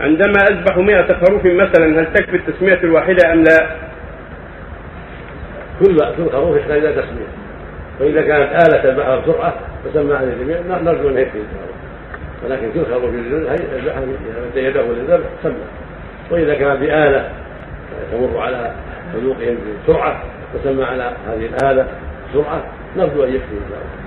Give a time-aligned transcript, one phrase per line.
[0.00, 3.76] عندما أذبح 100 خروف مثلا هل تكفي التسمية الواحدة أم لا؟
[5.80, 7.26] كل كل خروف يحتاج إلى تسمية.
[8.00, 9.54] وإذا كانت آلة تذبحها بسرعة
[9.84, 11.38] فسمى عن الجميع نرجو أن يكفي
[12.44, 15.54] ولكن كل خروف يذبحها مد يده للذبح؟ سمى
[16.30, 17.30] وإذا كان بآلة
[18.12, 18.72] تمر على
[19.14, 20.22] صدوقهم بسرعة
[20.54, 21.86] وسمى على هذه الآلة
[22.30, 22.64] بسرعة
[22.96, 24.05] نرجو أن يكفي إن شاء الله